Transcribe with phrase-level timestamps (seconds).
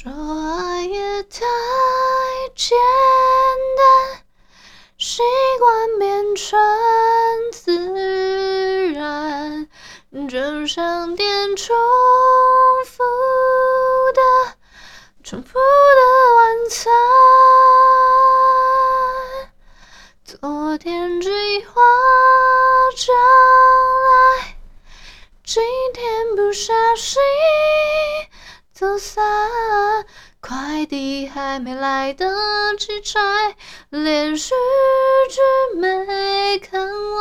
[0.00, 1.40] 说爱也太
[2.54, 2.78] 简
[3.76, 4.22] 单，
[4.96, 5.22] 习
[5.58, 6.56] 惯变成
[7.52, 9.68] 自然，
[10.28, 11.76] 就像点重
[12.86, 13.02] 复
[14.14, 14.20] 的、
[15.24, 16.00] 重复的
[16.36, 16.92] 晚餐。
[20.24, 21.28] 昨天计
[21.64, 21.82] 划
[22.94, 23.12] 着
[28.78, 29.20] 走散，
[30.38, 32.32] 快递还没来得
[32.78, 33.18] 及拆，
[33.90, 34.54] 连续
[35.28, 35.40] 剧
[35.80, 37.18] 没看完。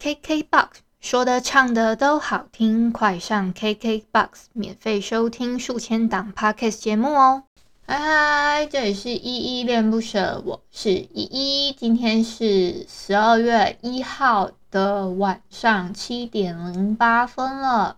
[0.00, 7.42] KKBOX 说的唱的都好听，快上 KKBOX 免费收听数千档 Podcast 节目哦！
[7.86, 14.50] 嗨嗨，这里是依依恋不舍，我是依依，今天是十二月一号。
[14.70, 17.96] 的晚上七点零八分了，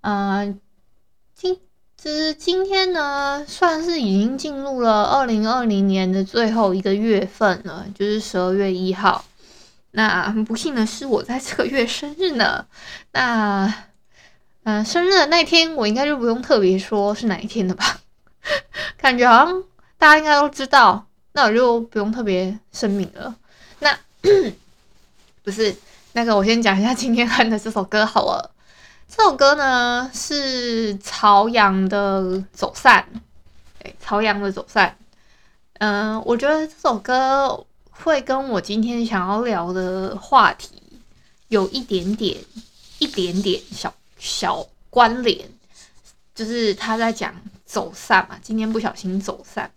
[0.00, 0.58] 嗯、
[1.34, 1.60] 今
[1.94, 9.26] 就是今天呢，算是已经进入了二零二零年的最后一个月份了，就是十二月一号。
[9.90, 12.64] 那很不幸的是，我在这个月生日呢。
[13.12, 13.66] 那，
[14.62, 18.00] 嗯、呃，生日的那天，我应该就不用特别说是哪一天了吧？
[18.98, 19.62] 感觉好像
[19.98, 23.34] 大家应该都知道，那我就不用特别声明了。
[23.80, 23.98] 那
[25.42, 25.74] 不是。
[26.12, 28.50] 那个，我先讲一下今天看的这首歌好了。
[29.06, 32.22] 这首歌呢是曹阳的
[32.54, 33.06] 《走散》，
[33.78, 34.96] 对，曹阳的《走散》。
[35.74, 40.80] 嗯，我觉得这首歌会跟我今天想要聊的话题
[41.48, 42.38] 有一点点、
[42.98, 45.46] 一点点小小关联，
[46.34, 47.34] 就是他在讲
[47.66, 48.38] 走散嘛。
[48.40, 49.70] 今天不小心走散。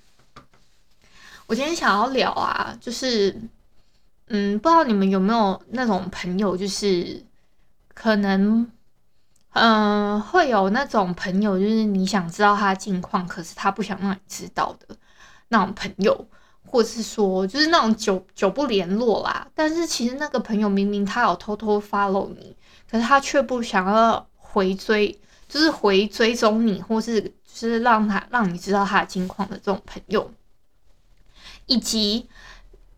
[1.47, 3.35] 我今天想要聊啊，就是。
[4.31, 7.25] 嗯，不知道你们有没有那种朋友，就是
[7.95, 8.69] 可能，
[9.53, 14.95] 嗯、会有那种朋友，就是你想知道他近况，可是他不想让你知道的
[15.47, 16.27] 那种朋友，
[16.63, 19.47] 或是说，就是那种久久不联络啦。
[19.55, 22.55] 但是其实那个朋友明明他有偷偷 follow 你，
[22.87, 30.31] 可是他却不想要回追，就是回追踪你，或是就是让他让你知道他的近况的这种朋友，
[31.65, 32.29] 以及。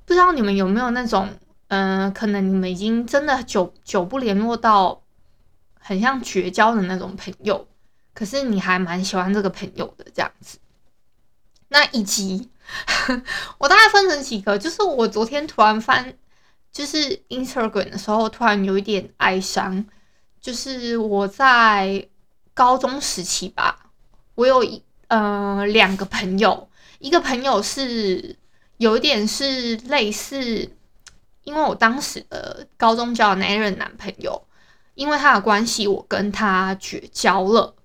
[0.03, 1.29] 不知道你们有没有那种，
[1.69, 5.01] 嗯、可能你们已经真的久久不联络到，
[5.79, 7.65] 很像绝交的那种朋友，
[8.13, 10.57] 可是你还蛮喜欢这个朋友的这样子。
[11.69, 12.49] 那以及
[13.57, 16.13] 我大概分成几个，就是我昨天突然翻，
[16.73, 16.97] 就是
[17.29, 19.85] Instagram 的时候，突然有一点哀伤，
[20.41, 22.05] 就是我在
[22.53, 23.90] 高中时期吧，
[24.41, 28.35] 我有一呃两个朋友，一个朋友是。
[28.77, 30.67] 有一点是类似，
[31.43, 34.41] 因为我当时的高中交的那一任男朋友，
[34.95, 37.75] 因为他的关系，我跟他绝交了，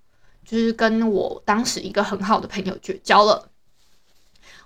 [0.42, 3.50] 就是跟我当时一个很好的朋友绝交了。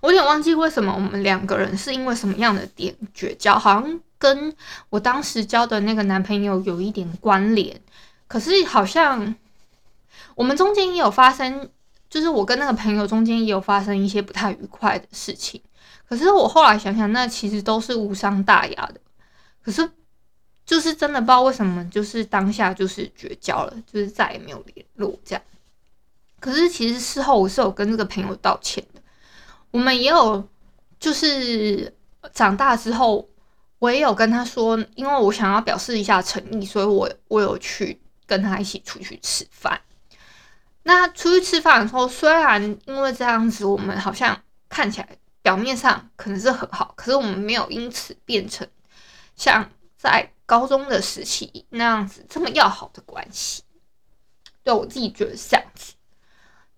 [0.01, 4.55] 我有点忘记为什么我们两个人是因为什么样的点绝交，好像跟
[4.91, 7.81] 我当时交的那个男朋友有一点关联。
[8.29, 9.35] 可是好像
[10.37, 11.69] 我们中间也有发生，
[12.11, 15.63] 就是我跟那个朋友中间也有发生一些不太愉快的事情。
[16.09, 19.01] 可是我后来想想，那其实都是无伤大雅的。
[19.63, 19.89] 可是
[20.67, 25.43] 就是真的不知道为什么，就是当下就是绝交了，就是再也没有联络这样。
[26.41, 29.01] 可是其实事后我是有跟这个朋友道歉的。
[29.71, 30.49] 我们也有
[30.99, 31.95] 就是
[32.33, 33.29] 长大之后，
[33.79, 39.81] 我也有跟他说，因为我想要表示一下诚意，所以我我有去跟他一起出去吃饭。
[40.83, 45.09] 那出去吃饭的时候，虽然因为这样子，我们好像看起来。
[45.43, 48.69] 表面上可能是很好，可是我们没有因此变成
[49.35, 53.63] 像在高中的时期那样子这么要好的关系。
[54.63, 55.95] 对，我自己觉得是这样子。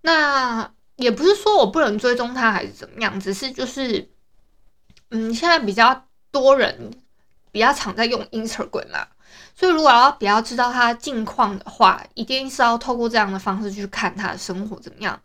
[0.02, 4.08] 那也不是说我不能追踪他还是怎么样，只是就是，
[5.10, 6.92] 嗯，现在比较多人
[7.50, 9.08] 比较常在用 Instagram 啦，
[9.54, 15.20] 所以如果要比较知道他近况的话，一定是要透过这样的方式去看他的生活怎么样。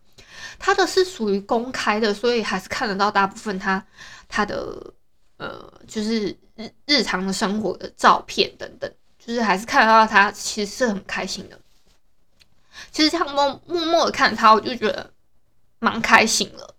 [0.60, 3.84] 他的是属于公开的，所以还是看得到大部分他
[4.28, 4.94] 他的
[5.38, 8.92] 呃，就是日日常的生活的照片等等，
[9.24, 11.60] 就是还是看得到他其实是很开心的。
[12.92, 15.12] 其实这样默默默的看他，我就觉得
[15.80, 16.76] 蛮开心了。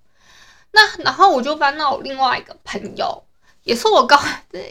[0.73, 3.25] 那然后我就翻到我另外一个朋友，
[3.63, 4.21] 也是我高，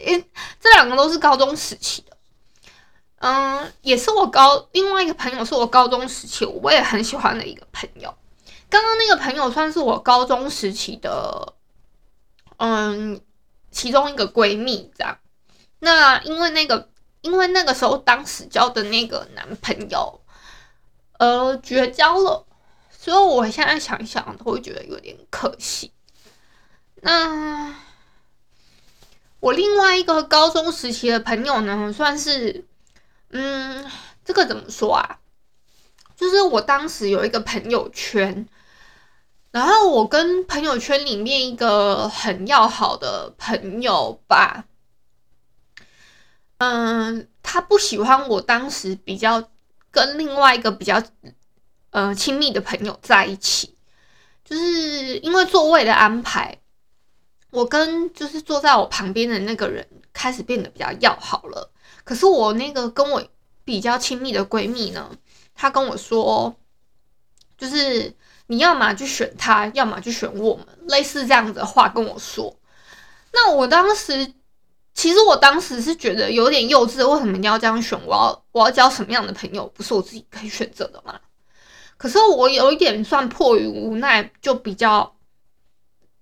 [0.06, 0.22] 因，
[0.60, 2.16] 这两个都是高中时期的。
[3.20, 8.14] 嗯，也是我高另外一个朋友，是我高中时期我也很喜欢的一个朋友。
[8.70, 11.54] 刚刚那个朋友算是我高中时期的，
[12.58, 13.20] 嗯，
[13.72, 15.18] 其中一个闺蜜这样。
[15.80, 16.88] 那因为那个，
[17.22, 20.20] 因为那个时候当时交的那个男朋友，
[21.18, 22.46] 呃，绝交了，
[22.88, 25.90] 所以我现在想想都会觉得有点可惜。
[27.00, 27.74] 那
[29.40, 32.67] 我另外一个高中时期的朋友呢，算是。
[33.30, 33.90] 嗯，
[34.24, 35.18] 这个怎么说啊？
[36.16, 38.48] 就是我当时有一个朋友圈，
[39.52, 44.64] 然后我跟朋友圈里面一个很要好的朋友吧，
[46.58, 49.48] 嗯，他不喜欢我当时比较
[49.92, 51.00] 跟另外一个比较
[51.90, 53.76] 呃亲密的朋友在一起，
[54.44, 56.58] 就是因为座位的安排，
[57.50, 61.70] 我跟就是坐在我旁边的那个人开始变得比较要好了。
[62.08, 63.22] 可是我那个跟我
[63.66, 65.10] 比较亲密的闺蜜呢，
[65.54, 66.56] 她跟我说，
[67.58, 68.16] 就是
[68.46, 72.58] 你要么就选他，要么就选我们，类似这样子的话跟我说。
[73.30, 74.32] 那我当时，
[74.94, 78.00] 其实我当时是觉得有点幼稚，为什么你要这样选？
[78.06, 81.20] 我要我要交什么样的朋友，不是我自己可以选择的吗？
[81.98, 85.14] 可是我有一点算迫于无奈，就比较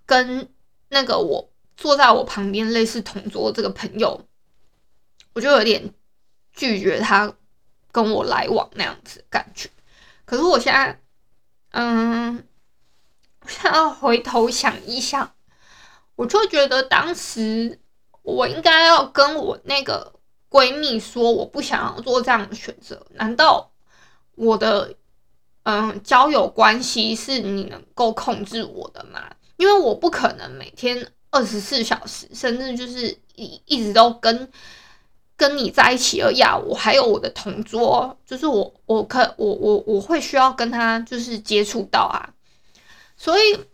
[0.04, 0.48] 跟
[0.88, 4.20] 那个我坐在我旁边类似同桌这个朋友。
[5.36, 5.92] 我就有点
[6.54, 7.30] 拒绝他
[7.92, 9.68] 跟我来往那样子的感觉，
[10.24, 10.98] 可是我现在，
[11.72, 12.42] 嗯，
[13.46, 15.34] 现在回头想一想，
[16.14, 17.78] 我就觉得当时
[18.22, 20.14] 我应该要跟我那个
[20.48, 23.06] 闺蜜说，我不想要做这样的选择。
[23.10, 23.70] 难道
[24.36, 24.94] 我的
[25.64, 29.30] 嗯交友关系是你能够控制我的吗？
[29.58, 34.50] 因为我不可能每天二十四小时，甚至就是一一直都跟。
[35.36, 42.32] 跟你在一起而已啊，我还有我的同桌，就是我，我可我我我会需要跟他就是接触到啊，
[43.16, 43.66] 所以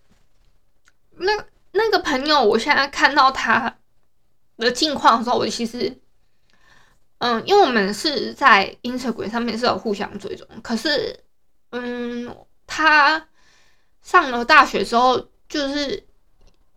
[1.19, 1.33] 那
[1.71, 3.79] 那个朋友，我现在看到他
[4.57, 6.01] 的近况的时候，我其实，
[7.19, 11.23] 嗯，因为我们是在 Instagram 上面是有互相追踪，可是，
[11.71, 12.37] 嗯，
[12.67, 13.29] 他
[14.03, 16.05] 上了大学之后，就是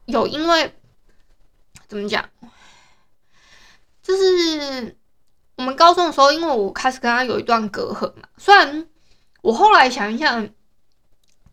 [0.06, 0.72] 有因为
[1.88, 2.30] 怎么讲？
[4.02, 4.96] 就是
[5.56, 8.27] 我高中的时候，因为我开始跟他有一段隔阂嘛。
[8.38, 8.88] 虽然
[9.42, 10.48] 我后来想一想，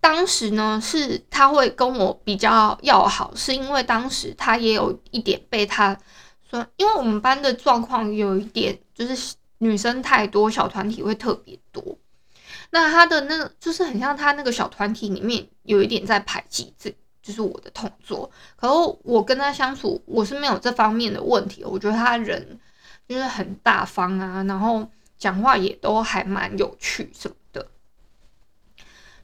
[0.01, 5.97] 当时呢是他会跟我比较要好，是因为当时他也有一点被他
[6.51, 11.83] 说，因为我们班的状况有一点就是女生太多，小团体会特别多。
[12.71, 16.95] 那他的那个就是很像他那个小团体里面有一点在排挤这。
[17.23, 21.63] 就是我的同桌，可是我跟他相处，我是没有这方面的问题。
[21.63, 22.59] 我觉得他人
[23.13, 24.89] 就是很大方啊，然后
[25.19, 27.69] 讲话也都还蛮有趣什么的，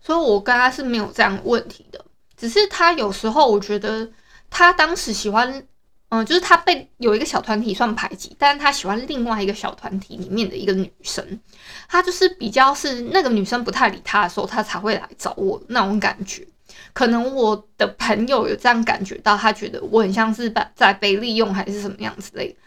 [0.01, 2.05] 所以我跟他是没有这样问题的。
[2.37, 4.09] 只是他有时候，我觉得
[4.51, 5.67] 他当时喜欢，
[6.11, 11.41] 嗯，就是他被有一个小团体算排挤，但是他喜欢另外一个小团体里面的一个女生，
[11.89, 16.47] 他就是比较是那个女生不太理他的时候，他才会来找我那种感觉。
[16.93, 22.59] 可能我的朋友有这样感觉到，他觉得我很像是在被利用，还是什么样之类的，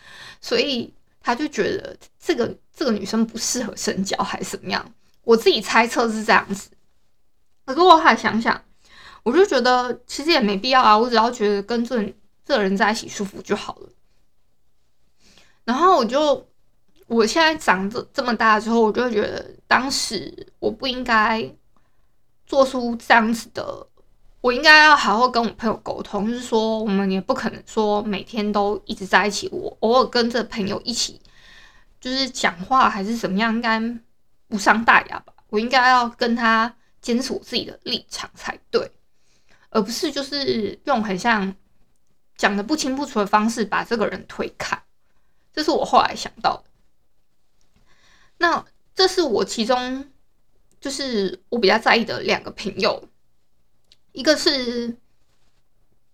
[0.41, 4.93] 所以他就觉得这个这个女生不适合深交，还是怎么样？
[5.23, 6.69] 我自己猜测是这样子。
[7.65, 8.59] 可是我还想想，
[9.23, 12.13] 我就觉得其实也没必要啊，我只要觉得跟这
[12.43, 13.89] 这人在一起舒服就好了。
[15.63, 16.49] 然后我就
[17.07, 21.49] 我现在长这这么大之后，我就觉得当时我不应该
[22.45, 23.87] 做出这样子的。
[24.41, 29.47] 我应该要好好跟我朋友沟通，就是说我们也不可能说每天都一直在一起。
[29.51, 31.21] 我偶尔跟这朋友一起，
[31.99, 33.79] 就是讲话还是怎么样，应该
[34.47, 35.33] 无伤大雅吧。
[35.49, 38.91] 我应该要跟他坚持我自己的立场才对，
[39.69, 41.55] 而不是就是用很像
[42.35, 44.81] 讲得不清不楚的方式把这个人推开。
[45.53, 46.63] 这是我后来想到的。
[48.39, 50.09] 那这是我其中
[50.79, 53.07] 就是我比较在意的两个朋友。
[54.13, 54.95] 一个是，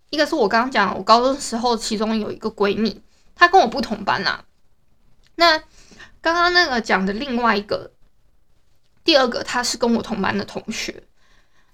[0.09, 3.01] 一个是我刚刚讲，我高中时候其中有一个闺蜜，
[3.35, 4.43] 她跟我不同班呐。
[5.35, 5.57] 那
[6.21, 7.91] 刚刚那个讲的另外一个，
[9.03, 11.03] 第二个她是跟我同班的同学。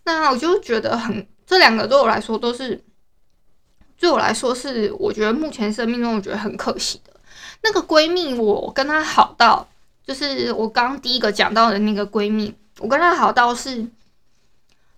[0.06, 2.84] 那我就觉得很，这两个对我来说都是，
[3.98, 7.14] 对我来说是我觉得目前生命中我觉得很可惜的。
[7.62, 9.66] 那个闺蜜，我跟她好到，
[10.06, 13.88] 就是我刚第一个讲到的那个闺蜜，我跟她好到是，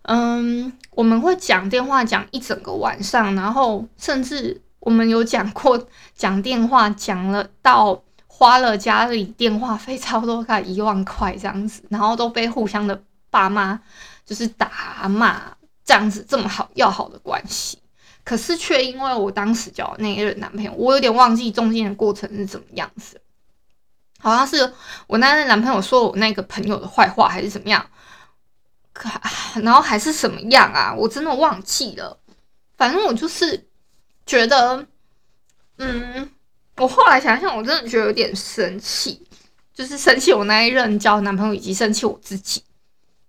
[0.07, 13.79] 嗯，我们会讲电话讲一整个晚上，然后甚至我们有讲过讲电话讲了到花了家里电话费差不多快一万块这样子，然后都被互相的爸妈
[14.25, 15.41] 就是打骂
[15.83, 17.79] 这样子这么好要好的关系。
[18.23, 23.21] 可是却因为我当时交那一任男朋友，我有点忘记中间的过程是怎么样子，
[24.19, 24.71] 好像是
[25.07, 27.85] 我那任男朋友说我那个朋友的坏话，还是怎么样，
[29.61, 30.93] 然后还是什么样啊？
[30.93, 32.17] 我真的忘记了。
[32.77, 33.67] 反正我就是
[34.25, 34.85] 觉得，
[35.77, 36.29] 嗯，
[36.77, 39.25] 我后来想想，我真的觉得有点生气，
[39.73, 42.63] 就是生气我那一任交男朋友，以及生气我自己。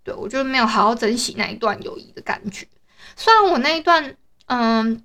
[0.03, 2.67] 对，我就没有好好珍惜那一段友谊的感觉。
[3.17, 4.17] 虽然我那一段。
[4.49, 5.03] 嗯，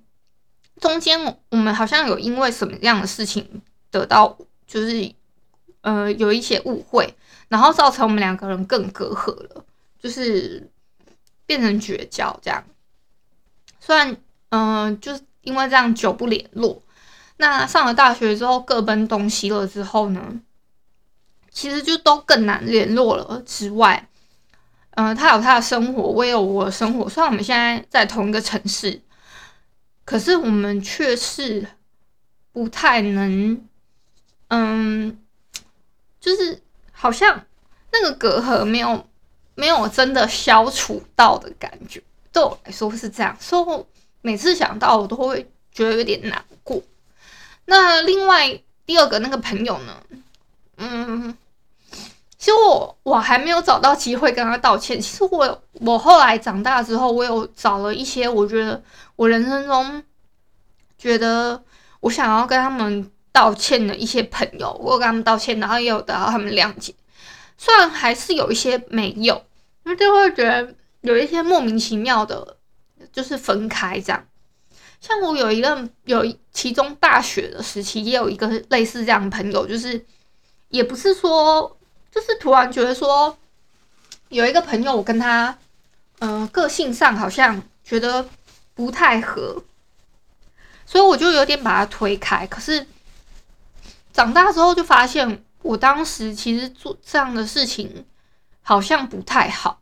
[0.80, 4.38] 中间我们好像有因为什么样的事情得到，
[4.68, 5.12] 就是
[5.80, 7.12] 呃有一些误会，
[7.48, 9.64] 然后造成我们两个人更隔阂了，
[10.02, 10.68] 就是
[11.46, 12.64] 变成绝交这样。
[13.80, 14.16] 虽然
[14.50, 16.82] 嗯、就是因为这样久不联络，
[17.38, 20.40] 那上了大学之后各奔东西了之后呢，
[21.50, 23.42] 其实就都更难联络了。
[23.46, 24.08] 之外，
[24.90, 27.08] 嗯、他有他的生活，我也有我的生活。
[27.08, 29.00] 虽然我们现在在同一个城市。
[30.04, 31.64] 可是我们却是
[32.50, 33.64] 不太能，
[34.48, 35.16] 嗯，
[36.20, 37.46] 就是好像
[37.92, 39.08] 那个隔阂没有
[39.54, 43.36] 没有真的消除到的感觉，对我来说是这样。
[43.40, 43.86] 所以我
[44.20, 46.82] 每次想到我都会觉得有点难过。
[47.66, 49.96] 那另外第二个那个朋友呢？
[50.76, 51.36] 嗯，
[52.38, 55.00] 其实我我还没有找到机会跟他道歉。
[55.00, 58.82] 其实我我后来长大之后，我有找了一些我觉得。
[59.14, 60.02] 我人生中
[60.98, 61.62] 觉得
[62.00, 66.92] 我想要跟他们道歉的一些朋友，我有跟他们道歉，然后也有得到他们谅解。
[67.56, 69.44] 虽然还是有一些没有，
[69.84, 72.56] 那就会觉得有一些莫名其妙的，
[73.12, 74.26] 就是分开这样。
[75.00, 80.04] 像我有一个有其中大学的时期，也有一个类似这样的朋友，就是
[80.68, 81.78] 也不是说，
[82.10, 83.36] 就是突然觉得说
[84.28, 85.58] 有一个朋友，我跟他，
[86.20, 88.28] 嗯、个性上好像觉得。
[88.74, 89.62] 不太合，
[90.86, 92.46] 所以我就有点把他推开。
[92.46, 92.86] 可是
[94.14, 98.04] 长大之后就发现，我当时其实做这样的事情
[98.62, 99.80] 好像不太好。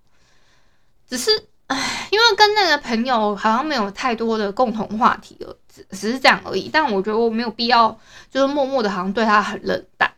[1.08, 1.30] 只是
[1.66, 6.68] 唉，因为跟那个朋友好像没有太多的共同话题了，只只是这样而已。
[6.72, 7.98] 但我觉得我没有必要，
[8.30, 10.12] 就是默默的，好像对他很冷淡。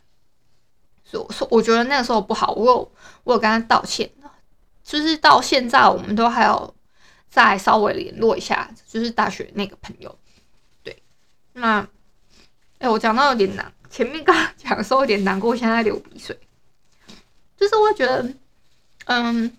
[1.03, 2.91] 所以我说，我觉得那个时候不好，我有
[3.23, 4.09] 我有跟他道歉，
[4.83, 6.73] 就是到现在我们都还有。
[7.33, 10.15] 再稍微联络一下，就是大学那个朋友，
[10.83, 11.01] 对，
[11.53, 11.83] 那，
[12.77, 16.35] 哎、我讲到有点难，前面刚刚讲的时候有点难过，现在流鼻水，
[17.55, 18.27] 就是我觉得，
[19.05, 19.55] 嗯，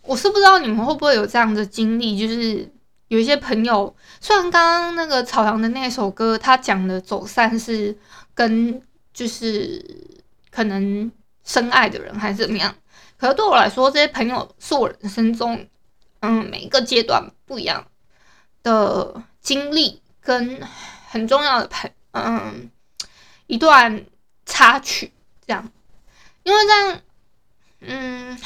[0.00, 2.66] 我是不知道你们会不会有这样的经历，就是
[3.08, 7.94] 有一些朋友，虽然刚刚那个草阳的那首歌，他讲的走散是
[8.32, 8.80] 跟
[9.12, 9.84] 就是
[10.50, 11.12] 可能
[11.44, 12.74] 深爱的人还是怎么样，
[13.18, 15.68] 可是对我来说，这些朋友是我人生中。
[16.20, 17.86] 嗯，每一个阶段不一样
[18.62, 20.62] 的经历跟
[21.08, 22.70] 很重要的朋，嗯，
[23.46, 24.04] 一段
[24.46, 25.12] 插曲
[25.46, 25.70] 这样，
[26.42, 27.00] 因为这样，
[27.80, 28.38] 嗯，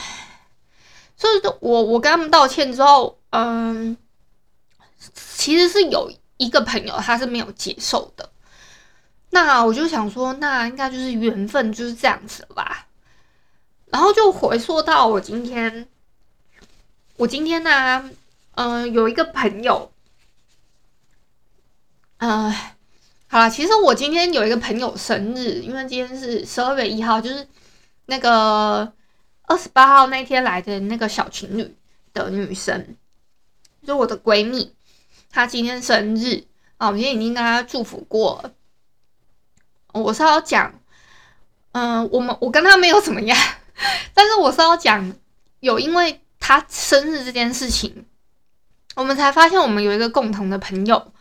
[1.16, 3.96] 所以说我我跟他们道歉之后，嗯，
[5.14, 8.30] 其实是有一个朋友他是没有接受的，
[9.30, 12.86] 那我就想说，那应该就是缘分就是这样子吧，
[13.86, 15.88] 然后就回溯到我今天。
[17.16, 18.10] 我今天呢、
[18.56, 19.92] 嗯、有一个朋友，
[22.16, 22.52] 嗯、
[23.34, 27.44] 好了，其实我今天有一个朋友生日，因为今天是十二月一号，就是
[28.06, 28.92] 那个
[29.48, 31.74] 二十八号那天来的那个小情侣
[32.12, 32.94] 的女生，
[33.84, 34.72] 就我的闺蜜，
[35.32, 36.44] 她今天生日
[36.76, 38.52] 啊，我今天已经跟她祝福过了。
[39.94, 40.72] 我是要讲，
[41.72, 43.36] 嗯、我们我跟她没有怎么样，
[44.14, 45.12] 但是我是要讲
[45.58, 46.20] 有因为。
[46.46, 48.04] 他生日这件事情，
[48.96, 51.13] 我们才发现我们有一个共同的朋友。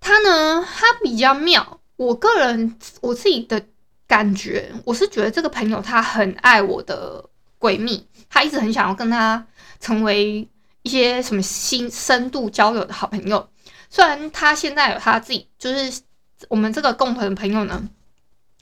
[0.00, 1.80] 他呢，他比较妙。
[1.96, 3.62] 我个人我自己的
[4.06, 7.22] 感觉，我是觉得这个朋友他很爱我的
[7.58, 9.46] 闺蜜，他一直很想要跟她
[9.78, 10.48] 成为
[10.82, 13.48] 一些什么新深度交流的好朋友。
[13.90, 16.00] 虽然他现在有他自己，就是
[16.48, 17.82] 我们这个共同的朋友呢，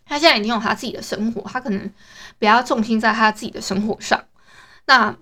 [0.04, 1.92] 他现在已经有他自己的生活，他可能
[2.38, 4.24] 比较重心在他自己的生活上。
[4.86, 5.16] 那。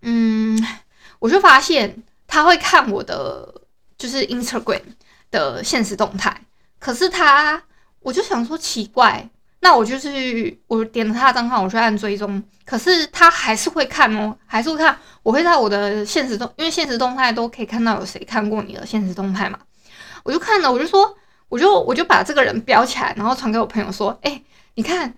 [0.00, 0.56] 嗯，
[1.18, 3.62] 我就发现他会看我的
[3.98, 4.80] 就是 Instagram
[5.30, 6.40] 的现实动态，
[6.78, 7.60] 可是他，
[7.98, 9.28] 我就想说奇怪，
[9.60, 14.96] 那我就是我点了他的账号，我去按追踪，可是他还是会看哦，还是会看。
[15.24, 19.58] 我会在我的现实动，因为现实动态都可以看到有谁看过你的现实动态嘛，
[20.22, 21.14] 我就看了，我就说，
[21.48, 24.40] 我就我就把这个人标起来，然后传给我朋友说，哎，
[24.74, 25.12] 你看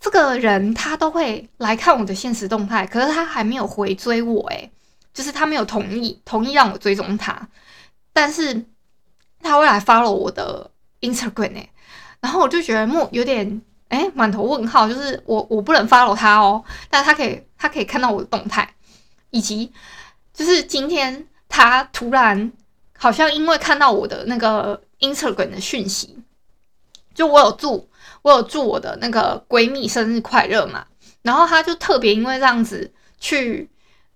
[0.00, 4.72] 这个人他都会来看我的现实动态，可是他还没有回追我，诶，
[5.12, 7.46] 就是他没有同意同意让我追踪他。
[8.12, 8.64] 但是
[9.40, 11.70] 他会来 follow 我的 Instagram 欸，
[12.20, 18.74] 然后我就觉得莫有点哎，满头问号，就是我我不能 follow 他哦，但他可以他可以看到我的动态，
[19.30, 19.72] 以及
[20.32, 22.52] 就是今天他突然
[22.96, 26.18] 好像因为看到我的那个 Instagram 的讯息，
[27.14, 27.88] 就我有祝
[28.22, 30.86] 我有祝我的那个闺蜜生日快乐嘛，
[31.22, 33.70] 然后他就特别因为这样子去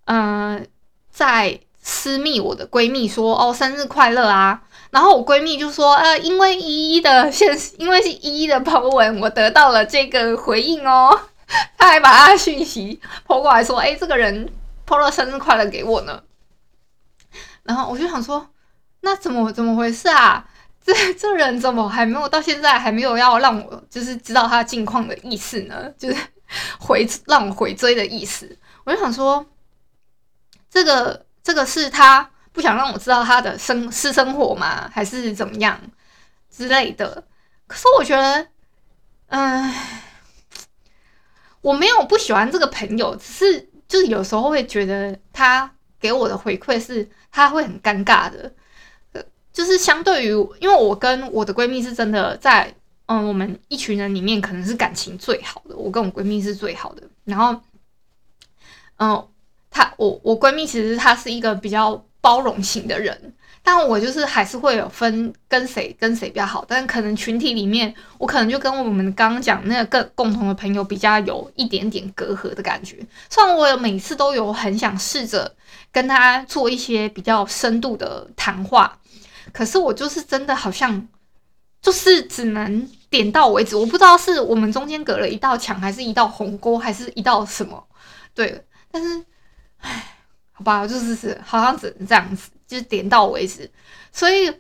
[0.05, 0.67] 嗯、
[1.11, 1.59] 在。
[1.89, 11.17] 私密我的闺蜜说：“哦，生日快乐啊！”然后我闺蜜就说：“呃，因为依依的现， 因为是依依的 po 文，我得到了这个回应哦。
[11.79, 14.53] ”她还把她的讯息抛过来说：“哎，这个人
[14.85, 16.21] 抛了生日快乐给我呢。”
[17.63, 18.45] 然后我就想说
[19.03, 20.45] ：“那怎么怎么回事啊？
[20.85, 25.89] 这这人怎么还没有到现在还没有要让我就是知道他近况的意思呢？
[25.97, 26.17] 就是
[26.81, 29.47] 回让我回追的意思。”我就想说，
[30.69, 31.26] 这个。
[31.47, 34.91] 这个是他不想让我知道他的生私生活吗？
[34.93, 35.81] 还是怎么样
[36.51, 37.23] 之类的？
[37.69, 38.49] 可是我觉得，
[39.29, 39.73] 嗯，
[41.61, 48.53] 我没有不喜欢这个朋友，只是就是有时候会觉得他给我的回馈是他会很尴尬的。
[49.53, 52.75] 就是相对于，因为我跟我的闺蜜是真的在，
[53.07, 57.09] 嗯，我们一群人里面可能是感情最好的，我跟我闺蜜是最好的。
[57.23, 57.61] 然后，
[58.97, 59.29] 嗯。
[59.77, 72.97] 她我我闺蜜其实她是一个比较包容型的人，但我就是还是会有分跟谁跟谁比较好，但可能群体里面我可能就跟我们刚刚讲那个共共同的朋友比较有一点点隔阂的感觉。
[73.29, 75.55] 虽然我每次都有很想试着
[75.93, 78.99] 跟他做一些比较深度的谈话，
[79.53, 81.07] 可是我就是真的好像
[81.81, 83.77] 就是只能点到为止。
[83.77, 87.87] 我不知道是我们中间隔了一道墙，还是一道鸿沟，还是一道什么？
[88.35, 89.25] 对，但是。
[89.87, 90.05] 唉，
[90.53, 93.71] 好吧，就是是，好像只能这样子，就是点到为止。
[94.11, 94.53] 所以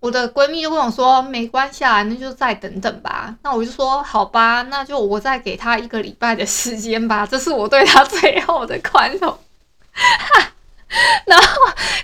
[0.00, 9.38] 我的闺蜜就跟我说：“没关系啊，那就再等等吧。”那我就说：“好吧，那就我再给她一个礼拜的时间吧，这是我对她最后的宽容。”
[11.26, 11.46] 然后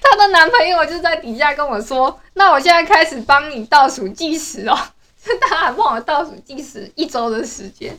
[0.03, 4.79] 她的男朋友就在底下跟我说：“那我现在开始帮你倒数计时哦。”
[5.41, 7.99] 他还帮我倒数计时一周的时间，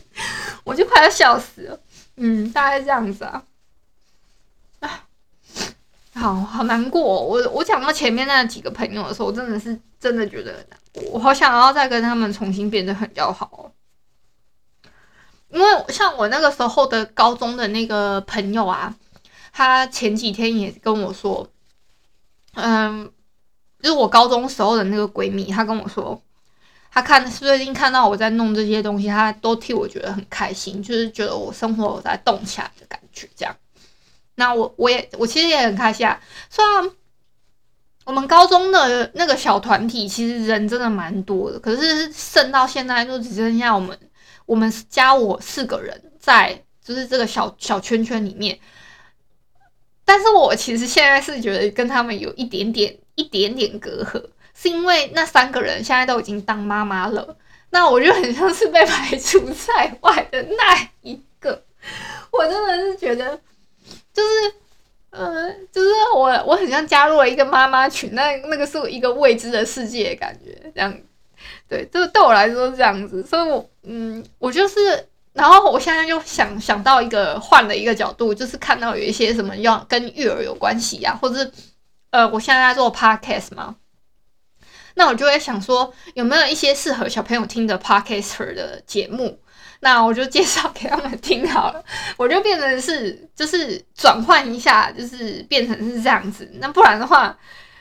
[0.62, 1.80] 我就快要笑死了。
[2.16, 3.42] 嗯，大概这样子啊。
[6.16, 13.70] 好好难过，我我讲到前面那几个朋友的时候，我真的是真的觉得难过，我好想要再跟他们重新变得很要好。
[15.50, 18.94] 因为像我那个时候的高中的那个朋友啊，
[19.52, 21.48] 他前几天也跟我说，
[22.54, 23.10] 嗯，
[23.80, 26.20] 就是我高中时候的那个闺蜜，她跟我说，
[26.90, 33.54] 她看最近看到我在弄这些东西，她都替我觉得很开心，就是觉得我生活在动起来的感觉，这样。
[34.36, 36.20] 那我我也我其实也很开心啊，
[36.50, 36.90] 虽然
[38.04, 43.98] 我们高中的那个小团体其实人真的蛮多的，可是剩到现在就只剩下我们
[44.44, 48.58] 我们加我四个人在就是这个小小圈圈里面，
[50.04, 54.22] 但是我其实现在是觉得跟他们有一点点一点点隔阂，
[54.54, 57.36] 是因为那三个人现在都已经当妈妈了，
[57.70, 61.64] 那我就很像是被排除在外的那一个，
[62.30, 63.40] 我真的是觉得。
[64.16, 64.54] 就是，
[65.10, 70.98] 呃，就是我，我很像加入了一个妈妈群，那那个是一个未知的世界感觉，这样，
[71.68, 81.52] 对，就是对我来说是这样子，所以我，嗯，我就是，然后我现在就想想到一个换了一个角度，就是看到有一些什么要跟育儿有关系呀、或者是，
[82.08, 83.76] 呃，我现在在做 podcast 嘛，
[84.94, 89.38] 那我就会想说，有没有一些适合小朋友听的 podcaster 的节目？
[89.80, 91.84] 那我就介绍给他们听好了，
[92.16, 96.50] 我就变成是就是转换一下，就是变成是这样子。
[96.54, 97.36] 那不然的话，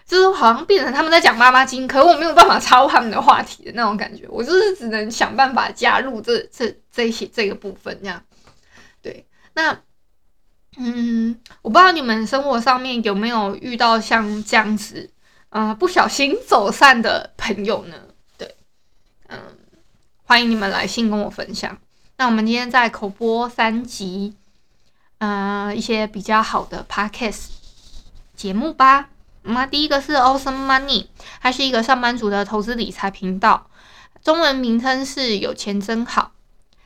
[0.06, 4.26] 就是好像变成他们在讲妈妈经，可是我没有办法插他们的话题的那种感觉。
[4.30, 8.22] 我就是只能想办法加入这这这些这个部分这样。
[9.02, 9.80] 对，那
[10.78, 15.10] 嗯，我不知道你们生活上面有没有遇到像这样子，
[15.50, 17.96] 呃，不小心走散的朋友呢？
[18.38, 18.56] 对，
[19.30, 19.40] 嗯，
[20.26, 21.78] 欢迎你们来信跟我分享。
[22.18, 24.36] 那我们今天在口播三集，
[25.18, 27.48] 呃，一些比较好的 podcast
[28.36, 29.10] 节目吧。
[29.44, 31.08] 那第一个是 Awesome Money，
[31.42, 33.68] 它是一个上班族的投资理财频道，
[34.24, 36.32] 中文名称是有钱真好。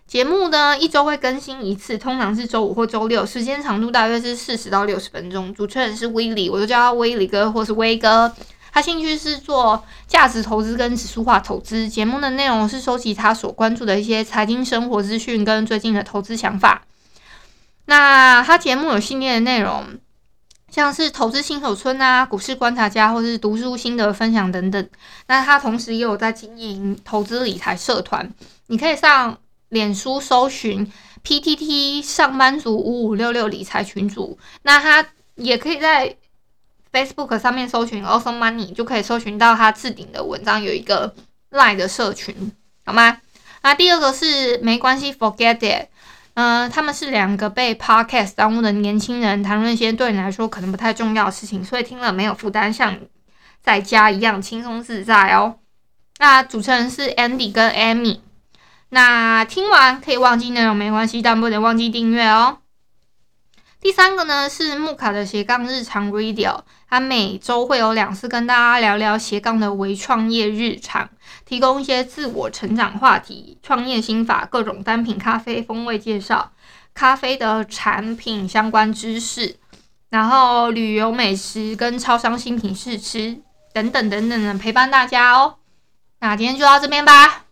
[0.07, 5.53] 节目呢，一周会更新一次，通常是周五或周六，时间长度大约是四十到六十分钟。
[5.53, 8.33] 主持人是威利，我就叫他威利哥或是威哥。
[8.71, 11.87] 他兴趣是做价值投资跟指数化投资。
[11.87, 16.83] 节目的内容是收集他所关注的一些财经生活资讯跟最近的投资想法。
[17.85, 19.85] 那他节目有系列的内容，
[20.69, 24.89] 像是投资新手村啊、股市观察家或是读书心得分享等等。
[25.27, 28.31] 那他同时也有在经营投资理财社团，
[28.67, 29.37] 你可以上。
[29.69, 30.91] 脸书搜寻
[31.23, 36.15] PTT 上班族五五六六理财群组，那他也可以在
[36.91, 41.13] Facebook 上面搜寻 Awesome Money，就可以搜寻到他置顶的文章，有一个
[41.51, 42.51] Line 的社群，
[42.85, 43.19] 好吗？
[43.61, 45.89] 那第二个是没关系，Forget it，
[46.35, 52.97] 嗯、他们是两个被 Podcast 耽误的年轻人，谈论一些对你来说可能不太重要的事情，所以听了没有负担，像
[53.61, 55.57] 在家一样轻松自在哦。
[56.19, 58.19] 那主持人是 Andy 跟 Amy。
[58.91, 62.57] 那听完可以忘记内容没关系，但不能忘记订阅哦。
[63.81, 71.07] 第三个呢是木卡的斜杠日常 Radio，他每周会有两次跟大家聊聊斜杠的微创业日常，
[71.45, 76.51] 提供一些自我成长话题、创业心法、各种单品咖啡风味介绍、
[76.95, 79.57] 咖啡的产品相关知识，
[80.09, 83.39] 然后旅游美食跟超商新品试吃
[83.71, 85.57] 等等等等的陪伴大家哦。
[86.19, 87.45] 那今天就到这边吧。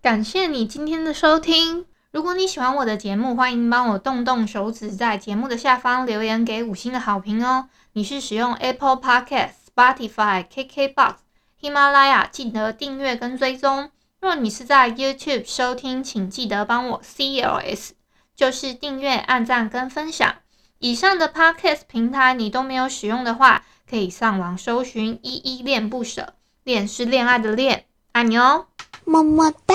[0.00, 1.84] 感谢你今天的收听。
[2.16, 7.68] 如果你喜欢我的节目，欢迎帮我动动手指，在节目的下方留言给五星的好评哦。
[7.92, 11.16] 你是使用 Apple Podcast、Spotify、KKBox、
[11.60, 13.90] 喜马拉雅，记得订阅跟追踪。
[14.18, 17.90] 若你是在 YouTube 收听，请记得帮我 CLS，
[18.34, 20.36] 就是订阅、按赞跟分享。
[20.78, 26.32] 以上的 Podcast 平台你都没有使用的话，可以上网搜寻“依依恋不舍”，
[26.64, 28.68] 恋是恋爱的恋，爱你哦，
[29.04, 29.74] 么么哒。